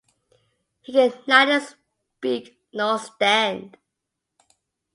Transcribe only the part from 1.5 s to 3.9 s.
speak nor stand.